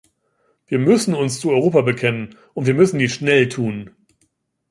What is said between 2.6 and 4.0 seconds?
wir müssen dies schnell tun.